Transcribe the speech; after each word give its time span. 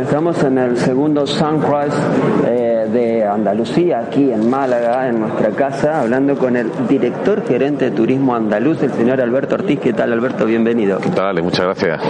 Estamos 0.00 0.42
en 0.42 0.56
el 0.58 0.76
segundo 0.78 1.26
Sunrise 1.26 1.96
eh, 2.46 2.79
de 2.92 3.24
Andalucía, 3.24 4.00
aquí 4.00 4.32
en 4.32 4.48
Málaga, 4.48 5.08
en 5.08 5.20
nuestra 5.20 5.50
casa, 5.50 6.00
hablando 6.00 6.36
con 6.36 6.56
el 6.56 6.70
director 6.88 7.46
gerente 7.46 7.86
de 7.86 7.90
turismo 7.90 8.34
andaluz, 8.34 8.82
el 8.82 8.92
señor 8.92 9.20
Alberto 9.20 9.54
Ortiz. 9.54 9.78
¿Qué 9.80 9.92
tal, 9.92 10.12
Alberto? 10.12 10.44
Bienvenido. 10.46 10.98
¿Qué 10.98 11.10
tal? 11.10 11.42
Muchas 11.42 11.66
gracias. 11.66 12.00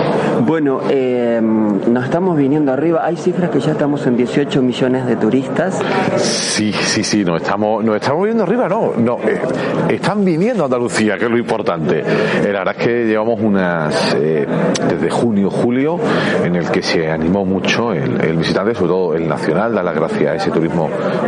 Bueno, 0.46 0.80
eh, 0.90 1.40
nos 1.42 2.04
estamos 2.04 2.36
viniendo 2.36 2.72
arriba. 2.72 3.04
Hay 3.04 3.16
cifras 3.16 3.50
que 3.50 3.60
ya 3.60 3.72
estamos 3.72 4.06
en 4.06 4.16
18 4.16 4.62
millones 4.62 5.06
de 5.06 5.16
turistas. 5.16 5.80
Sí, 6.16 6.72
sí, 6.72 7.04
sí, 7.04 7.24
nos 7.24 7.42
estamos, 7.42 7.84
nos 7.84 7.96
estamos 7.96 8.22
viniendo 8.22 8.44
arriba, 8.44 8.68
no, 8.68 8.92
no, 8.96 9.18
eh, 9.18 9.40
están 9.90 10.24
viniendo 10.24 10.62
a 10.62 10.66
Andalucía, 10.66 11.18
que 11.18 11.26
es 11.26 11.30
lo 11.30 11.38
importante. 11.38 12.00
Eh, 12.00 12.52
la 12.52 12.60
verdad 12.60 12.76
es 12.78 12.84
que 12.84 13.04
llevamos 13.06 13.40
unas, 13.40 14.14
eh, 14.14 14.46
desde 14.88 15.10
junio, 15.10 15.50
julio, 15.50 15.98
en 16.44 16.56
el 16.56 16.70
que 16.70 16.82
se 16.82 17.10
animó 17.10 17.44
mucho 17.44 17.92
el, 17.92 18.20
el 18.20 18.36
visitante, 18.36 18.74
sobre 18.74 18.88
todo 18.88 19.14
el 19.14 19.28
nacional, 19.28 19.74
da 19.74 19.82
las 19.82 19.94
gracias 19.94 20.30
a 20.30 20.34
ese 20.36 20.50
turismo 20.50 20.69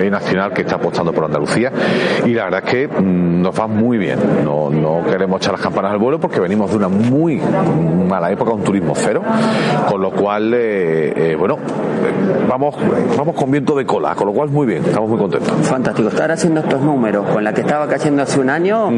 eh, 0.01 0.11
nacional 0.11 0.53
que 0.53 0.63
está 0.63 0.77
apostando 0.77 1.13
por 1.13 1.25
Andalucía. 1.25 1.73
Y 2.25 2.35
la 2.35 2.45
verdad 2.45 2.63
es 2.65 2.71
que 2.71 2.89
mm, 2.89 3.43
nos 3.43 3.59
va 3.59 3.67
muy 3.67 3.99
bien. 3.99 4.19
No, 4.45 4.71
queremos 5.09 5.41
echar 5.41 5.53
las 5.53 5.61
campanas 5.61 5.93
al 5.93 5.99
vuelo 5.99 6.19
porque 6.19 6.41
venimos 6.41 6.71
de 6.71 6.77
una 6.77 6.89
muy 6.89 7.41
mala 8.09 8.31
época, 8.31 8.53
un 8.53 8.63
turismo 8.63 8.95
cero, 8.97 9.23
con 9.89 10.01
lo 10.01 10.11
cual, 10.11 10.53
eh, 10.55 11.33
eh, 11.33 11.37
bueno, 11.37 11.59
vamos, 12.53 12.75
vamos 13.17 13.35
con 13.35 13.51
viento 13.51 13.75
de 13.75 13.87
cola, 13.87 14.15
con 14.15 14.27
lo 14.27 14.33
cual 14.35 14.51
muy 14.51 14.67
bien, 14.67 14.85
estamos 14.85 15.09
muy 15.09 15.19
contentos. 15.19 15.53
Fantástico. 15.67 16.09
Estar 16.09 16.31
haciendo 16.31 16.61
estos 16.61 16.81
números 16.83 17.27
con 17.29 17.43
la 17.43 17.53
que 17.55 17.63
estaba 17.63 17.87
cayendo 17.89 18.23
hace 18.23 18.41
un 18.41 18.51
año, 18.51 18.91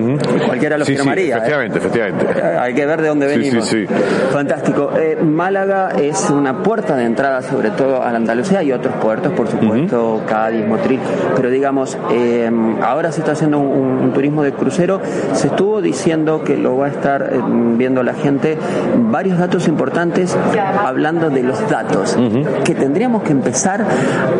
cualquiera 0.46 0.76
los 0.76 0.86
Sí, 0.86 0.92
sí, 0.94 0.98
firmaría. 0.98 1.36
¿eh? 1.36 1.38
efectivamente, 1.38 1.78
efectivamente. 1.78 2.42
Hay 2.58 2.74
que 2.74 2.86
ver 2.86 3.00
de 3.02 3.08
dónde 3.08 3.28
Sí, 3.32 3.38
venimos. 3.38 3.64
sí, 3.66 3.86
sí. 3.86 3.94
Fantástico. 4.32 4.90
Eh, 4.98 5.16
Málaga 5.22 5.90
es 6.00 6.28
una 6.30 6.62
puerta 6.62 6.96
de 6.96 7.04
entrada, 7.04 7.42
sobre 7.42 7.70
todo 7.70 8.02
a 8.02 8.10
la 8.10 8.16
Andalucía 8.16 8.62
y 8.62 8.72
otros 8.72 8.94
puertos, 8.96 9.32
por 9.32 9.46
supuesto, 9.48 10.22
Cádiz, 10.26 10.66
Motril. 10.66 11.00
Pero 11.36 11.50
digamos, 11.50 11.96
eh, 12.12 12.50
ahora 12.82 13.12
se 13.12 13.20
está 13.20 13.32
haciendo 13.32 13.58
un, 13.60 13.78
un 14.02 14.12
turismo 14.12 14.42
de 14.42 14.52
crucero. 14.52 15.00
Se 15.34 15.46
estuvo 15.46 15.80
diciendo 15.80 16.42
que 16.44 16.56
lo 16.56 16.76
va 16.76 16.86
a 16.86 16.90
estar 16.90 17.30
eh, 17.32 17.38
viendo 17.76 18.02
la 18.02 18.14
gente. 18.14 18.58
Varios 18.96 19.38
datos 19.38 19.68
importantes 19.68 20.36
hablando 20.84 21.30
de 21.30 21.42
los 21.44 21.68
datos. 21.70 22.16
Que 22.64 22.74
tendríamos 22.74 23.22
que 23.22 23.30
empezar 23.44 23.84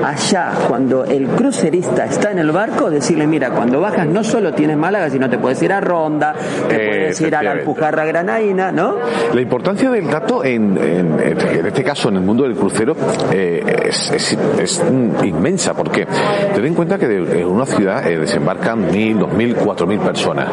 allá, 0.03 0.51
cuando 0.69 1.05
el 1.05 1.27
crucerista 1.29 2.05
está 2.07 2.31
en 2.31 2.39
el 2.39 2.51
barco, 2.51 2.91
decirle: 2.91 3.27
mira, 3.27 3.51
cuando 3.51 3.81
bajas 3.81 4.07
no 4.07 4.25
solo 4.25 4.53
tienes 4.55 4.77
Málaga, 4.79 5.11
sino 5.11 5.29
te 5.29 5.39
puedes 5.39 5.61
ir 5.63 5.73
a 5.73 5.81
Ronda, 5.81 6.35
te 6.69 6.75
Eh, 6.77 6.89
puedes 6.89 7.21
ir 7.21 7.35
a 7.37 7.43
la. 7.43 7.55
Alpujarra 7.55 8.05
Granaína, 8.05 8.73
¿no? 8.73 8.97
La 9.33 9.41
importancia 9.41 9.89
del 9.91 10.11
dato 10.11 10.45
en, 10.45 10.77
en- 10.77 11.21
en 11.21 11.67
este 11.67 11.85
caso 11.85 12.09
en 12.09 12.17
el 12.17 12.23
mundo 12.23 12.43
del 12.45 12.55
crucero 12.55 12.97
eh, 13.33 13.63
es, 13.89 14.11
es- 14.11 14.39
es, 14.59 14.83
inmensa 15.23 15.73
porque 15.75 16.07
ten 16.55 16.65
en 16.65 16.75
cuenta 16.75 16.99
que 16.99 17.07
de- 17.07 17.41
en 17.43 17.47
una 17.47 17.65
ciudad 17.65 18.07
eh, 18.07 18.19
desembarcan 18.19 18.91
mil, 18.91 19.19
dos 19.21 19.33
mil, 19.33 19.55
cuatro 19.55 19.87
mil 19.87 20.01
personas. 20.01 20.49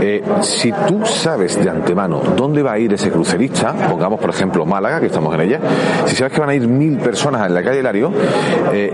Eh, 0.00 0.22
si 0.42 0.70
tú 0.72 1.04
sabes 1.04 1.62
de 1.62 1.68
antemano 1.68 2.20
dónde 2.36 2.62
va 2.62 2.72
a 2.72 2.78
ir 2.78 2.92
ese 2.92 3.10
crucerista, 3.10 3.72
pongamos 3.90 4.20
por 4.20 4.30
ejemplo 4.30 4.64
Málaga, 4.64 5.00
que 5.00 5.06
estamos 5.06 5.34
en 5.34 5.40
ella, 5.40 5.60
si 6.06 6.14
sabes 6.16 6.32
que 6.32 6.40
van 6.40 6.50
a 6.50 6.54
ir 6.54 6.66
mil 6.68 6.98
personas 6.98 7.46
en 7.46 7.54
la 7.54 7.62
calle 7.62 7.82
Eh, 8.72 8.92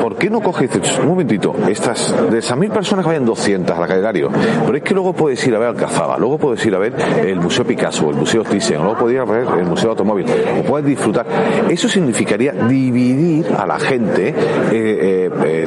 ¿por 0.00 0.16
qué 0.16 0.28
no 0.28 0.40
coges 0.40 0.70
un 0.98 1.08
momentito, 1.08 1.54
estas, 1.68 2.14
de 2.30 2.38
esas 2.38 2.56
mil 2.58 2.70
personas 2.70 3.04
que 3.04 3.08
vayan 3.08 3.24
200 3.24 3.76
a 3.76 3.80
la 3.80 3.86
calle 3.86 4.02
Lario? 4.02 4.30
Pero 4.64 4.76
es 4.76 4.82
que 4.82 4.94
luego 4.94 5.12
puedes 5.12 5.46
ir 5.46 5.54
a 5.54 5.58
ver 5.58 5.68
Alcazaba, 5.68 6.18
luego 6.18 6.38
puedes 6.38 6.64
ir 6.66 6.74
a 6.74 6.78
ver 6.78 6.94
el 7.24 7.36
Museo 7.36 7.64
Picasso, 7.64 8.10
el 8.10 8.16
Museo 8.16 8.42
Thyssen, 8.44 8.78
luego 8.78 8.98
puedes 8.98 9.28
ver 9.28 9.46
el 9.58 9.66
Museo 9.66 9.90
Automóvil, 9.90 10.26
o 10.58 10.62
puedes 10.62 10.86
disfrutar. 10.86 11.26
Eso 11.68 11.88
significaría 11.88 12.52
dividir 12.52 13.46
a 13.58 13.66
la 13.66 13.78
gente, 13.78 14.28
eh, 14.28 15.30
eh, 15.44 15.66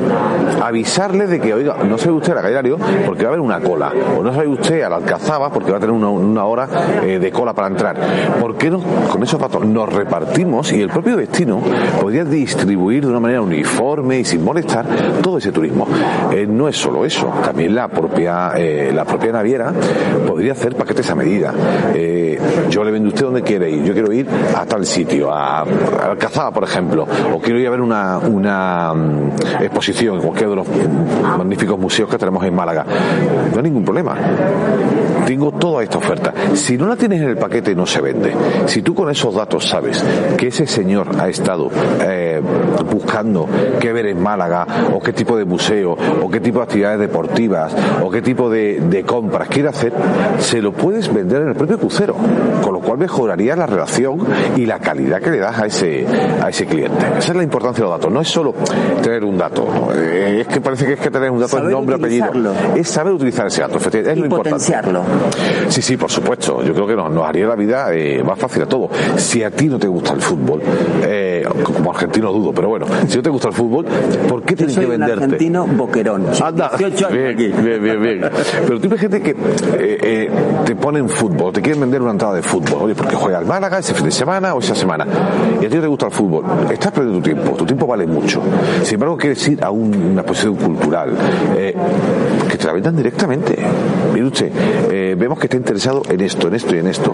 avisarles 0.61 1.29
de 1.29 1.39
que, 1.39 1.53
oiga, 1.53 1.77
no 1.83 1.97
sabe 1.97 2.13
usted 2.13 2.33
a 2.33 2.35
la 2.35 2.41
calle 2.41 2.55
Lario 2.55 2.77
porque 3.05 3.23
va 3.23 3.29
a 3.29 3.33
haber 3.33 3.41
una 3.41 3.59
cola, 3.59 3.91
o 4.17 4.23
no 4.23 4.33
sabe 4.33 4.47
usted 4.47 4.81
a 4.83 4.89
la 4.89 4.97
Alcazaba 4.97 5.51
porque 5.51 5.71
va 5.71 5.77
a 5.77 5.79
tener 5.79 5.93
una, 5.93 6.45
hora 6.45 6.67
eh, 7.03 7.19
de 7.19 7.31
cola 7.31 7.53
para 7.53 7.67
entrar. 7.67 7.97
¿Por 8.39 8.55
qué 8.55 8.69
no, 8.69 8.79
con 9.11 9.23
esos 9.23 9.39
datos 9.39 9.65
nos 9.65 9.91
repartimos 9.91 10.71
y 10.73 10.81
el 10.81 10.89
propio 10.89 11.15
destino 11.15 11.61
podría 11.99 12.25
distribuir 12.43 13.03
de 13.03 13.09
una 13.09 13.19
manera 13.19 13.41
uniforme 13.41 14.19
y 14.19 14.25
sin 14.25 14.43
molestar 14.43 14.85
todo 15.21 15.37
ese 15.37 15.51
turismo? 15.51 15.87
Eh, 16.31 16.45
no 16.47 16.67
es 16.67 16.77
solo 16.77 17.05
eso, 17.05 17.31
también 17.43 17.73
la 17.73 17.87
propia, 17.87 18.51
eh, 18.57 18.91
la 18.93 19.05
propia 19.05 19.31
naviera 19.31 19.73
podría 20.27 20.51
hacer 20.51 20.75
paquetes 20.75 21.09
a 21.09 21.15
medida. 21.15 21.53
Eh, 21.93 22.37
yo 22.69 22.83
le 22.83 22.91
vendo 22.91 23.09
a 23.09 23.13
usted 23.13 23.25
donde 23.25 23.41
quiere 23.41 23.69
ir, 23.69 23.83
yo 23.83 23.93
quiero 23.93 24.11
ir 24.11 24.27
a 24.55 24.65
tal 24.65 24.85
sitio, 24.85 25.31
a, 25.31 25.61
a 25.61 26.11
Alcazaba, 26.11 26.51
por 26.51 26.63
ejemplo, 26.63 27.07
o 27.33 27.39
quiero 27.39 27.59
ir 27.59 27.67
a 27.67 27.71
ver 27.71 27.81
una, 27.81 28.17
una 28.17 28.93
mm, 28.93 29.61
exposición 29.61 30.15
en 30.15 30.21
cualquiera 30.21 30.49
de 30.49 30.55
los 30.57 30.67
magníficos 31.37 31.79
museos 31.79 32.09
que 32.09 32.17
tenemos 32.17 32.43
en 32.43 32.53
Málaga. 32.53 32.85
No 33.51 33.57
hay 33.57 33.63
ningún 33.63 33.85
problema. 33.85 34.15
Tengo 35.25 35.51
toda 35.53 35.83
esta 35.83 35.97
oferta. 35.97 36.33
Si 36.53 36.77
no 36.77 36.87
la 36.87 36.95
tienes 36.95 37.21
en 37.21 37.29
el 37.29 37.37
paquete, 37.37 37.75
no 37.75 37.85
se 37.85 38.01
vende. 38.01 38.33
Si 38.65 38.81
tú 38.81 38.93
con 38.93 39.09
esos 39.09 39.33
datos 39.33 39.67
sabes 39.67 40.03
que 40.37 40.47
ese 40.47 40.67
señor 40.67 41.07
ha 41.19 41.29
estado 41.29 41.69
buscando 42.41 43.47
qué 43.79 43.93
ver 43.93 44.07
en 44.07 44.21
Málaga, 44.21 44.65
o 44.93 44.99
qué 44.99 45.13
tipo 45.13 45.37
de 45.37 45.45
museo, 45.45 45.97
o 46.21 46.29
qué 46.29 46.39
tipo 46.39 46.59
de 46.59 46.63
actividades 46.63 46.99
deportivas, 46.99 47.75
o 48.03 48.09
qué 48.09 48.21
tipo 48.21 48.49
de, 48.49 48.79
de 48.81 49.03
compras 49.03 49.47
quiere 49.49 49.69
hacer, 49.69 49.93
se 50.39 50.61
lo 50.61 50.71
puedes 50.73 51.13
vender 51.13 51.41
en 51.43 51.49
el 51.49 51.55
propio 51.55 51.77
crucero. 51.77 52.15
Con 52.61 52.73
lo 52.73 52.79
cual 52.79 52.97
mejoraría 52.97 53.55
la 53.55 53.65
relación 53.65 54.19
y 54.55 54.65
la 54.65 54.79
calidad 54.79 55.21
que 55.21 55.31
le 55.31 55.37
das 55.39 55.59
a 55.59 55.65
ese, 55.65 56.05
a 56.41 56.49
ese 56.49 56.65
cliente. 56.65 57.05
Esa 57.17 57.31
es 57.31 57.35
la 57.35 57.43
importancia 57.43 57.83
de 57.83 57.89
los 57.89 57.99
datos. 57.99 58.11
No 58.13 58.21
es 58.21 58.27
solo 58.29 58.53
tener 59.01 59.23
un 59.23 59.37
dato. 59.37 59.67
Eh, 59.95 60.39
Es 60.41 60.47
que 60.47 60.61
parece 60.61 60.85
que 60.85 60.93
es 60.93 60.99
que 60.99 61.11
tener 61.11 61.29
un 61.31 61.39
dato 61.39 61.57
es 61.57 61.63
nombre, 61.65 61.95
apellido. 61.95 62.31
Es 62.75 62.87
saber 62.89 63.13
utilizar 63.13 63.47
ese 63.47 63.61
dato. 63.61 63.77
Es 63.77 63.85
Y 63.85 63.97
lo 63.97 64.25
importante. 64.25 64.49
potenciarlo. 64.49 65.03
Sí, 65.67 65.81
sí, 65.81 65.97
por 65.97 66.09
supuesto. 66.11 66.61
Yo 66.63 66.73
creo 66.73 66.87
que 66.87 66.95
nos, 66.95 67.11
nos 67.11 67.25
haría 67.27 67.45
la 67.47 67.55
vida 67.55 67.87
eh, 67.93 68.23
más 68.23 68.37
fácil 68.39 68.63
a 68.63 68.65
todo. 68.65 68.89
Si 69.17 69.43
a 69.43 69.51
ti 69.51 69.67
no 69.67 69.77
te 69.79 69.87
gusta 69.87 70.13
el 70.13 70.21
fútbol, 70.21 70.61
eh, 71.03 71.45
como 71.63 71.91
argentino 71.91 72.22
dudo, 72.31 72.51
pero 72.53 72.69
bueno, 72.69 72.85
si 73.07 73.17
no 73.17 73.23
te 73.23 73.29
gusta 73.29 73.47
el 73.49 73.53
fútbol, 73.53 73.85
¿por 74.27 74.43
qué 74.43 74.55
tienes 74.55 74.77
que 74.77 74.85
un 74.85 74.91
venderte? 74.91 75.13
argentino 75.23 75.65
boquerón. 75.67 76.25
Anda, 76.41 76.71
18 76.77 77.07
años 77.07 77.11
bien, 77.17 77.27
aquí. 77.33 77.47
bien, 77.61 77.83
bien, 77.83 78.01
bien. 78.01 78.21
Pero 78.67 78.79
tú 78.79 78.89
gente 78.97 79.21
que 79.21 79.31
eh, 79.31 79.35
eh, 80.01 80.31
te 80.65 80.75
ponen 80.75 81.09
fútbol, 81.09 81.51
te 81.51 81.61
quieren 81.61 81.81
vender 81.81 82.01
una 82.01 82.11
entrada 82.11 82.35
de 82.35 82.41
fútbol, 82.43 82.83
oye, 82.83 82.95
porque 82.95 83.15
juega 83.15 83.39
al 83.39 83.45
Málaga 83.45 83.79
ese 83.79 83.93
fin 83.93 84.05
de 84.05 84.11
semana 84.11 84.53
o 84.53 84.59
esa 84.59 84.75
semana, 84.75 85.05
y 85.61 85.65
a 85.65 85.69
ti 85.69 85.75
no 85.75 85.81
te 85.81 85.87
gusta 85.87 86.05
el 86.07 86.11
fútbol, 86.11 86.43
estás 86.71 86.91
perdiendo 86.91 87.19
tu 87.19 87.23
tiempo, 87.23 87.51
tu 87.57 87.65
tiempo 87.65 87.87
vale 87.87 88.05
mucho. 88.05 88.41
Sin 88.83 88.95
embargo, 88.95 89.17
quieres 89.17 89.45
ir 89.47 89.63
a 89.63 89.71
un- 89.71 89.93
una 90.13 90.21
exposición 90.21 90.55
cultural, 90.55 91.09
eh, 91.57 91.75
que 92.49 92.57
te 92.57 92.67
la 92.67 92.73
vendan 92.73 92.95
directamente. 92.95 93.57
Mire 94.13 94.25
usted, 94.25 94.51
eh, 94.91 95.15
vemos 95.17 95.39
que 95.39 95.47
está 95.47 95.57
interesado 95.57 96.01
en 96.09 96.21
esto, 96.21 96.47
en 96.47 96.53
esto 96.55 96.75
y 96.75 96.79
en 96.79 96.87
esto. 96.87 97.13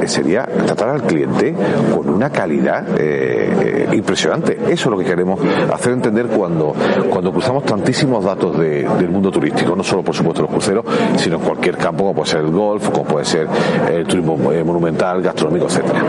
Eh, 0.00 0.08
sería 0.08 0.44
tratar 0.44 0.88
al 0.90 1.02
cliente 1.02 1.54
con 1.94 2.08
una 2.08 2.30
calidad 2.30 2.84
eh, 2.98 3.88
impresionante. 3.92 4.54
Eso 4.68 4.70
es 4.70 4.86
lo 4.86 4.98
que 4.98 5.04
queremos 5.04 5.40
hacer 5.72 5.92
entender 5.92 6.26
cuando, 6.26 6.74
cuando 7.10 7.32
cruzamos 7.32 7.64
tantísimos 7.64 8.24
datos 8.24 8.58
de- 8.58 8.88
del 8.98 9.08
mundo 9.10 9.30
turístico, 9.30 9.74
no 9.76 9.82
solo 9.84 10.02
por 10.02 10.14
supuesto 10.14 10.42
los 10.42 10.50
cruceros, 10.50 10.84
sino 11.16 11.36
en 11.36 11.42
cualquier 11.42 11.76
campo 11.76 12.04
como 12.04 12.14
puede 12.14 12.30
ser 12.30 12.40
el 12.40 12.50
golf, 12.50 12.88
como 12.90 13.04
puede 13.04 13.24
ser 13.24 13.46
el 13.92 14.04
turismo 14.06 14.36
monumental, 14.36 15.22
gastronómico, 15.22 15.66
etcétera. 15.66 16.00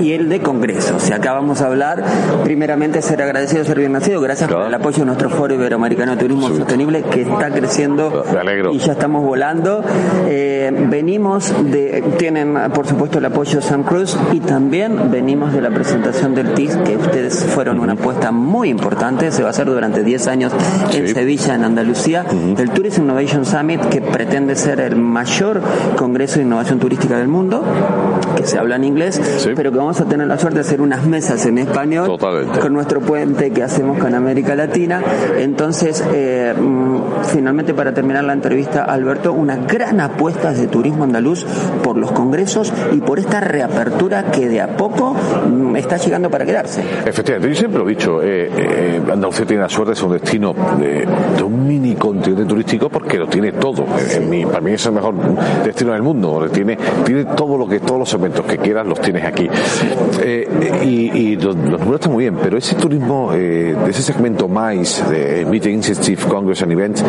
y 0.00 0.12
el 0.12 0.28
de 0.28 0.40
Congreso. 0.40 0.98
Si 0.98 1.12
acá 1.12 1.32
vamos 1.32 1.60
a 1.62 1.66
hablar, 1.66 2.02
primeramente 2.42 3.00
ser 3.00 3.22
agradecido, 3.22 3.64
ser 3.64 3.78
bien 3.78 3.92
nacido, 3.92 4.20
gracias 4.20 4.48
Claro. 4.48 4.64
por 4.64 4.68
el 4.68 4.74
apoyo 4.74 4.98
de 4.98 5.04
nuestro 5.06 5.30
Foro 5.30 5.54
Iberoamericano 5.54 6.12
de 6.16 6.18
Turismo. 6.18 6.48
Sostenible 6.48 7.02
que 7.02 7.22
está 7.22 7.50
creciendo 7.50 8.24
Me 8.32 8.38
alegro. 8.40 8.72
y 8.72 8.78
ya 8.78 8.92
estamos 8.92 9.24
volando. 9.34 9.82
Eh, 10.28 10.70
venimos 10.88 11.52
de, 11.64 12.04
tienen 12.18 12.54
por 12.72 12.86
supuesto 12.86 13.18
el 13.18 13.24
apoyo 13.24 13.56
de 13.56 13.62
Sam 13.62 13.82
Cruz 13.82 14.16
y 14.32 14.38
también 14.38 15.10
venimos 15.10 15.52
de 15.52 15.60
la 15.60 15.70
presentación 15.70 16.36
del 16.36 16.54
TIS, 16.54 16.76
que 16.76 16.96
ustedes 16.96 17.44
fueron 17.44 17.80
una 17.80 17.94
apuesta 17.94 18.30
muy 18.30 18.68
importante, 18.68 19.32
se 19.32 19.42
va 19.42 19.48
a 19.48 19.50
hacer 19.50 19.66
durante 19.66 20.04
10 20.04 20.28
años 20.28 20.52
en 20.92 21.12
Sevilla, 21.12 21.56
en 21.56 21.64
Andalucía, 21.64 22.24
el 22.56 22.70
Tourism 22.70 23.02
Innovation 23.02 23.44
Summit, 23.44 23.80
que 23.86 24.00
pretende 24.00 24.54
ser 24.54 24.78
el 24.78 24.94
mayor 24.94 25.60
congreso 25.96 26.36
de 26.36 26.42
innovación 26.42 26.78
turística 26.78 27.18
del 27.18 27.26
mundo, 27.26 27.64
que 28.34 28.46
se 28.46 28.58
habla 28.58 28.76
en 28.76 28.84
inglés, 28.84 29.20
pero 29.54 29.72
que 29.72 29.78
vamos 29.78 30.00
a 30.00 30.04
tener 30.04 30.26
la 30.26 30.38
suerte 30.38 30.58
de 30.58 30.60
hacer 30.62 30.80
unas 30.80 31.06
mesas 31.06 31.44
en 31.46 31.58
español 31.58 32.18
con 32.60 32.72
nuestro 32.72 33.00
puente 33.00 33.50
que 33.50 33.62
hacemos 33.62 33.98
con 33.98 34.14
América 34.14 34.54
Latina. 34.54 35.02
Entonces, 35.38 36.04
eh, 36.12 36.54
mm, 36.56 37.24
finalmente 37.32 37.74
para 37.74 37.92
terminar 37.92 38.24
la 38.24 38.32
entrevista, 38.32 38.84
Alberto, 38.84 39.32
una 39.32 39.56
gran 39.56 40.00
apuesta 40.00 40.52
de 40.52 40.66
turismo 40.66 41.04
andaluz 41.04 41.44
por 41.82 41.96
los 41.96 42.12
congresos 42.12 42.72
y 42.92 42.98
por 42.98 43.18
esta 43.18 43.40
reapertura 43.40 44.30
que 44.30 44.48
de 44.48 44.60
a 44.60 44.76
poco 44.76 45.14
mm, 45.14 45.76
está 45.76 45.96
llegando 45.96 46.30
para 46.30 46.44
quedarse. 46.44 46.82
Efectivamente, 47.04 47.48
yo 47.48 47.54
siempre 47.54 47.78
lo 47.80 47.86
he 47.86 47.90
dicho, 47.90 48.22
eh, 48.22 48.50
eh, 48.56 49.02
Andalucía 49.12 49.46
tiene 49.46 49.62
la 49.62 49.68
suerte 49.68 49.90
de 49.90 49.96
ser 49.96 50.06
un 50.06 50.12
destino 50.12 50.54
de, 50.78 51.06
un 51.44 51.66
mini 51.66 51.94
continente 51.94 52.44
turístico 52.44 52.88
porque 52.88 53.18
lo 53.18 53.26
tiene 53.26 53.52
todo. 53.52 53.84
En 54.10 54.48
para 54.48 54.60
mí 54.60 54.72
es 54.72 54.86
el 54.86 54.92
mejor 54.92 55.14
destino 55.64 55.92
del 55.92 56.02
mundo, 56.02 56.48
tiene, 56.52 56.76
tiene 57.04 57.24
todo 57.24 57.56
lo 57.56 57.68
que, 57.68 57.80
todos 57.80 57.98
los 57.98 58.08
que 58.30 58.58
quieras 58.58 58.86
los 58.86 59.00
tienes 59.00 59.24
aquí. 59.24 59.48
y, 60.84 61.36
los, 61.36 61.56
números 61.56 61.94
están 61.94 62.12
muy 62.12 62.24
bien, 62.24 62.36
pero 62.42 62.56
ese 62.56 62.74
turismo, 62.76 63.32
de 63.32 63.90
ese 63.90 64.02
segmento 64.02 64.48
más 64.48 64.64
de 65.10 65.46
Meeting 65.48 65.74
Institute 65.74 66.28
Congress 66.28 66.62
and 66.62 66.72
Events, 66.72 67.04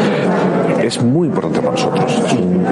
es 0.82 1.02
muy 1.02 1.28
importante 1.28 1.60
para 1.60 1.72
nosotros. 1.72 2.22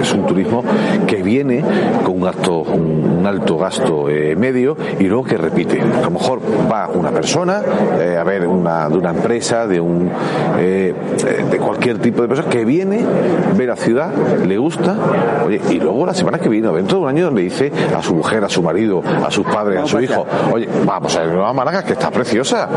Es 0.01 0.13
un, 0.13 0.25
turismo 0.25 0.63
que 1.07 1.21
viene 1.21 1.63
con 2.03 2.21
un 2.21 2.27
alto, 2.27 2.61
un, 2.61 3.23
alto 3.25 3.57
gasto 3.57 4.09
eh, 4.09 4.35
medio 4.35 4.75
y 4.99 5.03
luego 5.03 5.23
que 5.23 5.37
repite. 5.37 5.81
A 5.81 6.01
lo 6.01 6.11
mejor 6.11 6.41
va 6.71 6.89
una 6.89 7.11
persona 7.11 7.61
eh, 7.99 8.17
a 8.17 8.23
ver 8.23 8.47
una, 8.47 8.89
de 8.89 8.97
una 8.97 9.11
empresa, 9.11 9.67
de 9.67 9.79
un 9.79 10.09
eh, 10.59 10.93
de 11.49 11.57
cualquier 11.57 11.99
tipo 11.99 12.21
de 12.21 12.27
persona 12.27 12.49
que 12.49 12.65
viene, 12.65 13.03
ve 13.55 13.65
la 13.65 13.75
ciudad, 13.75 14.11
le 14.45 14.57
gusta, 14.57 14.95
oye, 15.45 15.61
y 15.69 15.79
luego 15.79 16.05
la 16.05 16.13
semana 16.13 16.39
que 16.39 16.49
viene, 16.49 16.71
dentro 16.71 16.97
de 16.97 17.03
un 17.03 17.09
año, 17.09 17.25
donde 17.25 17.43
dice 17.43 17.71
a 17.95 18.01
su 18.01 18.15
mujer, 18.15 18.32
a 18.41 18.50
su 18.50 18.63
marido, 18.63 19.01
a 19.03 19.30
sus 19.30 19.45
padres, 19.45 19.83
a 19.83 19.88
su 19.88 20.00
hijo, 20.00 20.25
oye, 20.51 20.68
vamos 20.85 21.15
a 21.18 21.24
ir 21.25 21.31
a 21.31 21.53
Málaga 21.53 21.83
que 21.83 21.94
está 21.94 22.09
preciosa. 22.09 22.69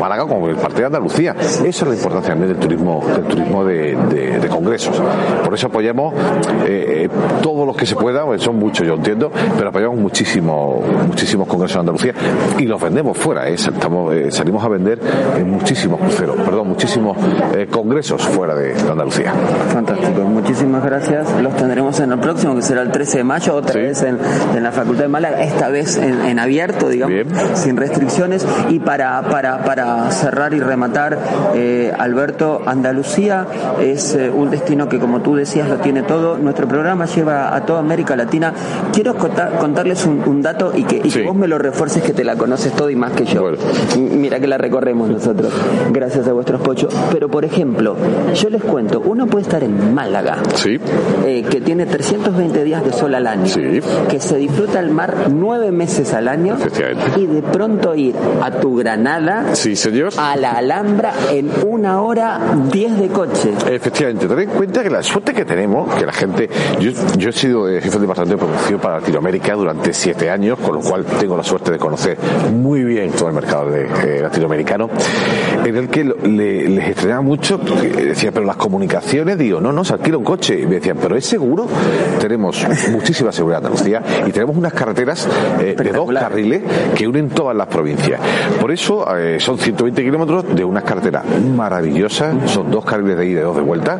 Málaga 0.00 0.26
como 0.26 0.48
el 0.48 0.56
partido 0.56 0.80
de 0.80 0.86
Andalucía. 0.86 1.36
Esa 1.38 1.66
es 1.66 1.82
la 1.82 1.94
importancia 1.94 2.30
también 2.30 2.52
del 2.52 2.60
turismo, 2.60 3.04
del 3.06 3.24
turismo 3.24 3.64
de, 3.64 3.96
de 4.40 4.48
congresos. 4.48 5.00
Por 5.44 5.54
eso 5.54 5.68
apoyamos 5.68 6.14
eh, 6.66 7.04
eh, 7.04 7.08
todos 7.42 7.66
los 7.66 7.76
que 7.76 7.86
se 7.86 7.94
pueda, 7.94 8.26
son 8.38 8.56
muchos 8.56 8.86
yo 8.86 8.94
entiendo, 8.94 9.30
pero 9.56 9.68
apoyamos 9.68 9.98
muchísimo, 9.98 10.82
muchísimos 11.06 11.46
congresos 11.46 11.76
en 11.76 11.80
Andalucía 11.80 12.14
y 12.58 12.64
los 12.64 12.80
vendemos 12.80 13.16
fuera, 13.16 13.48
¿eh? 13.48 13.54
Estamos, 13.54 14.14
salimos 14.30 14.64
a 14.64 14.68
vender 14.68 14.98
en 15.36 15.50
muchísimos 15.50 16.00
cruceros, 16.00 16.36
perdón, 16.36 16.68
muchísimos 16.68 17.16
congresos 17.70 18.26
fuera 18.26 18.54
de, 18.54 18.74
Andalucía. 18.88 19.32
Fantástico, 19.72 20.22
muchísimas 20.22 20.84
gracias. 20.84 21.28
Los 21.40 21.54
tendremos 21.56 21.98
en 22.00 22.12
el 22.12 22.18
próximo, 22.18 22.54
que 22.54 22.62
será 22.62 22.82
el 22.82 22.90
13 22.90 23.18
de 23.18 23.24
mayo, 23.24 23.54
otra 23.54 23.80
vez 23.80 24.02
en, 24.02 24.18
la 24.62 24.72
Facultad 24.72 24.97
de 24.98 25.08
Málaga, 25.08 25.42
esta 25.42 25.68
vez 25.68 25.96
en, 25.96 26.38
abierto, 26.38 26.88
digamos, 26.88 27.26
sin 27.54 27.76
restricciones. 27.76 28.46
Y 28.68 28.80
para, 28.80 29.22
para, 29.22 29.64
para 29.64 30.10
cerrar 30.10 30.54
y 30.54 30.60
rematar, 30.60 31.18
Alberto, 31.98 32.62
Andalucía 32.66 33.46
es 33.80 34.16
un 34.34 34.50
destino 34.50 34.88
que, 34.88 34.98
como 34.98 35.20
tú 35.20 35.34
decías, 35.34 35.68
lo 35.68 35.76
tiene 35.76 36.02
todo. 36.02 36.38
Nuestro 36.38 36.68
programa 36.68 37.06
lleva 37.06 37.54
a 37.54 37.64
toda 37.64 37.80
América 37.80 38.16
Latina. 38.16 38.52
Quiero 38.92 39.14
contarles 39.16 40.04
un, 40.06 40.42
dato 40.42 40.72
y, 40.74 40.84
que, 40.84 41.24
vos 41.24 41.34
me 41.34 41.48
lo 41.48 41.58
refuerces 41.58 42.02
que 42.02 42.12
te 42.12 42.24
la 42.24 42.36
conoces 42.36 42.72
todo 42.72 42.90
y 42.90 42.96
más 42.96 43.12
que 43.12 43.24
yo. 43.24 43.50
Mira 43.98 44.40
que 44.40 44.46
la 44.46 44.58
recorremos 44.58 45.08
nosotros, 45.08 45.52
gracias 45.90 46.26
a 46.28 46.32
vuestros 46.32 46.60
pochos. 46.60 46.94
Pero, 47.12 47.28
por 47.28 47.44
ejemplo, 47.44 47.96
yo 48.34 48.50
les 48.50 48.62
cuento, 48.62 49.00
uno 49.00 49.26
puede 49.26 49.42
estar 49.42 49.62
en 49.62 49.94
Málaga, 49.94 50.38
eh, 51.26 51.44
que 51.48 51.60
tiene 51.60 51.86
320 51.86 52.64
días 52.64 52.84
de 52.84 52.92
sol 52.92 53.14
al 53.14 53.26
año, 53.26 53.52
que 54.08 54.20
se 54.20 54.36
disfruta 54.36 54.80
mar 54.90 55.28
nueve 55.30 55.70
meses 55.70 56.12
al 56.14 56.28
año 56.28 56.56
y 57.16 57.26
de 57.26 57.42
pronto 57.42 57.94
ir 57.94 58.14
a 58.42 58.50
tu 58.50 58.76
Granada, 58.76 59.52
a 60.16 60.36
la 60.36 60.50
Alhambra 60.52 61.12
en 61.30 61.50
una 61.66 62.02
hora 62.02 62.40
diez 62.72 62.98
de 62.98 63.08
coche. 63.08 63.52
Efectivamente, 63.70 64.26
ten 64.26 64.38
en 64.38 64.50
cuenta 64.50 64.82
que 64.82 64.90
la 64.90 65.02
suerte 65.02 65.34
que 65.34 65.44
tenemos, 65.44 65.94
que 65.94 66.06
la 66.06 66.12
gente, 66.12 66.48
yo, 66.80 66.90
yo 67.16 67.30
he 67.30 67.32
sido 67.32 67.66
jefe 67.66 67.90
de 67.90 68.00
departamento 68.00 68.36
de 68.36 68.52
producción 68.52 68.80
para 68.80 69.00
Latinoamérica 69.00 69.54
durante 69.54 69.92
siete 69.92 70.30
años, 70.30 70.58
con 70.58 70.76
lo 70.76 70.80
cual 70.80 71.04
tengo 71.04 71.36
la 71.36 71.44
suerte 71.44 71.72
de 71.72 71.78
conocer 71.78 72.16
muy 72.52 72.84
bien 72.84 73.10
todo 73.12 73.28
el 73.28 73.34
mercado 73.34 73.70
de, 73.70 73.86
eh, 73.86 74.22
latinoamericano, 74.22 74.88
en 75.64 75.76
el 75.76 75.88
que 75.88 76.04
les 76.04 76.88
extrañaba 76.88 77.22
mucho, 77.22 77.58
decía, 77.58 78.32
pero 78.32 78.46
las 78.46 78.56
comunicaciones, 78.56 79.38
digo, 79.38 79.60
no, 79.60 79.72
no, 79.72 79.84
se 79.84 79.94
alquila 79.94 80.18
un 80.18 80.24
coche, 80.24 80.60
y 80.60 80.66
me 80.66 80.76
decían, 80.76 80.98
pero 81.00 81.16
es 81.16 81.26
seguro, 81.26 81.66
tenemos 82.20 82.64
muchísima 82.90 83.32
seguridad 83.32 83.60
en 83.60 83.66
Andalucía 83.66 84.02
y 84.26 84.32
tenemos 84.32 84.56
unas 84.56 84.72
carreteras 84.78 85.28
eh, 85.60 85.74
de 85.76 85.90
dos 85.90 86.08
carriles 86.12 86.62
que 86.94 87.08
unen 87.08 87.28
todas 87.30 87.56
las 87.56 87.66
provincias. 87.66 88.20
Por 88.60 88.70
eso 88.70 89.04
eh, 89.16 89.40
son 89.40 89.58
120 89.58 90.02
kilómetros 90.02 90.54
de 90.54 90.64
unas 90.64 90.84
carreteras 90.84 91.24
maravillosas, 91.54 92.50
son 92.50 92.70
dos 92.70 92.84
carriles 92.84 93.16
de 93.16 93.26
ida 93.26 93.40
y 93.40 93.42
dos 93.42 93.56
de 93.56 93.62
vuelta, 93.62 93.98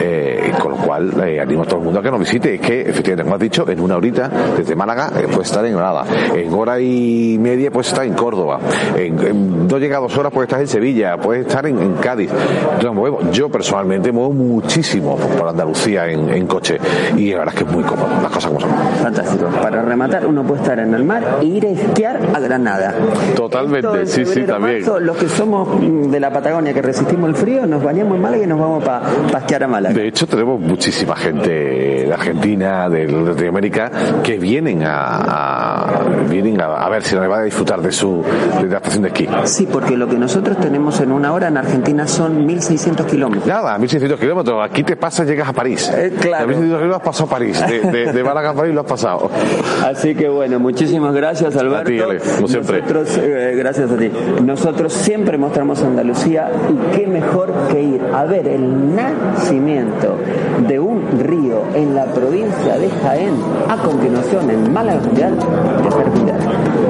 eh, 0.00 0.52
con 0.60 0.72
lo 0.72 0.76
cual 0.78 1.12
animo 1.40 1.62
a 1.62 1.66
todo 1.66 1.78
el 1.78 1.84
mundo 1.84 2.00
a 2.00 2.02
que 2.02 2.10
nos 2.10 2.20
visite. 2.20 2.54
Es 2.54 2.60
que, 2.60 2.82
efectivamente, 2.82 3.24
como 3.24 3.34
has 3.36 3.40
dicho, 3.40 3.68
en 3.68 3.80
una 3.80 3.96
horita 3.96 4.30
desde 4.56 4.76
Málaga 4.76 5.10
puede 5.10 5.42
estar 5.42 5.64
en 5.64 5.72
Granada, 5.72 6.04
en 6.34 6.52
hora 6.52 6.80
y 6.80 7.38
media 7.40 7.70
puede 7.70 7.88
estar 7.88 8.04
en 8.04 8.14
Córdoba, 8.14 8.60
en, 8.96 9.66
dos 9.66 9.80
llegados 9.80 10.16
horas 10.18 10.32
puede 10.32 10.44
estar 10.44 10.60
en 10.60 10.68
Sevilla, 10.68 11.16
puede 11.16 11.40
estar 11.40 11.66
en, 11.66 11.94
Cádiz. 12.00 12.30
Yo 13.32 13.48
personalmente 13.48 14.12
muevo 14.12 14.32
muchísimo 14.32 15.16
por 15.16 15.48
Andalucía 15.48 16.06
en, 16.06 16.46
coche 16.46 16.78
y 17.16 17.30
la 17.30 17.38
verdad 17.38 17.54
es 17.54 17.62
que 17.62 17.68
es 17.68 17.74
muy 17.74 17.84
cómodo, 17.84 18.08
las 18.22 18.30
cosas 18.30 18.46
como 18.46 18.60
son. 18.60 18.70
Fantástico. 19.02 19.46
Para 19.62 19.82
rematar, 19.82 20.09
uno 20.26 20.42
puede 20.42 20.62
estar 20.62 20.78
en 20.78 20.94
el 20.94 21.04
mar 21.04 21.38
e 21.40 21.44
ir 21.44 21.66
a 21.66 21.70
esquiar 21.70 22.20
a 22.34 22.40
Granada. 22.40 22.94
Totalmente, 23.34 24.06
sí, 24.06 24.24
sí, 24.24 24.42
también. 24.42 24.84
los 25.00 25.16
que 25.16 25.28
somos 25.28 25.68
mm, 25.80 26.10
de 26.10 26.20
la 26.20 26.32
Patagonia 26.32 26.72
que 26.72 26.82
resistimos 26.82 27.30
el 27.30 27.36
frío, 27.36 27.66
nos 27.66 27.82
bañamos 27.82 28.16
en 28.16 28.22
Málaga 28.22 28.44
y 28.44 28.46
nos 28.46 28.58
vamos 28.58 28.84
para 28.84 29.02
pasquear 29.30 29.64
a 29.64 29.68
Málaga. 29.68 29.94
De 29.94 30.08
hecho, 30.08 30.26
tenemos 30.26 30.60
muchísima 30.60 31.16
gente 31.16 31.50
de 31.50 32.12
Argentina, 32.12 32.88
de 32.88 33.06
Latinoamérica, 33.06 33.90
que 34.22 34.38
vienen 34.38 34.82
a, 34.82 34.82
vienen 34.82 34.82
a, 34.84 36.00
ver 37.00 37.08
si 37.08 37.16
va 37.16 37.38
a 37.38 37.42
disfrutar 37.42 37.80
de 37.80 37.92
su 37.92 38.22
de 38.60 38.68
la 38.68 38.76
estación 38.76 39.02
de 39.02 39.08
esquí. 39.08 39.28
Sí, 39.44 39.66
porque 39.70 39.96
lo 39.96 40.08
que 40.08 40.16
nosotros 40.16 40.58
tenemos 40.58 41.00
en 41.00 41.12
una 41.12 41.32
hora 41.32 41.48
en 41.48 41.56
Argentina 41.56 42.06
son 42.06 42.46
1.600 42.46 43.06
kilómetros. 43.06 43.46
Nada, 43.46 43.78
1.600 43.78 44.18
kilómetros. 44.18 44.62
Aquí 44.62 44.82
te 44.82 44.96
pasas, 44.96 45.26
llegas 45.26 45.48
a 45.48 45.52
París. 45.52 45.90
Eh, 45.94 46.12
claro. 46.20 46.48
1.600 46.48 46.60
kilómetros 46.60 46.96
has 46.96 47.02
pasado 47.02 47.26
a 47.26 47.30
París. 47.30 47.60
De, 47.60 48.12
de, 48.12 48.24
Málaga 48.24 48.50
a 48.50 48.54
París 48.54 48.74
lo 48.74 48.80
has 48.82 48.86
pasado. 48.86 49.30
Así 49.84 50.14
que 50.14 50.28
bueno, 50.28 50.58
muchísimas 50.58 51.14
gracias, 51.14 51.56
Alberto. 51.56 51.80
A 51.80 51.84
ti, 51.84 52.00
Ale, 52.00 52.18
como 52.18 52.48
siempre. 52.48 52.80
Nosotros, 52.80 53.18
eh, 53.22 53.54
gracias 53.56 53.90
a 53.90 53.96
ti. 53.96 54.10
Nosotros 54.42 54.92
siempre 54.92 55.38
mostramos 55.38 55.82
Andalucía 55.82 56.50
y 56.68 56.96
qué 56.96 57.06
mejor 57.06 57.52
que 57.70 57.82
ir 57.82 58.02
a 58.14 58.24
ver 58.24 58.46
el 58.48 58.94
nacimiento 58.94 60.16
de 60.68 60.78
un 60.78 61.02
río 61.20 61.62
en 61.74 61.94
la 61.94 62.04
provincia 62.06 62.76
de 62.76 62.90
Jaén, 63.02 63.34
a 63.68 63.76
continuación 63.76 64.50
en 64.50 64.72
Málaga 64.72 65.00
Mundial 65.00 65.36
de. 65.38 66.89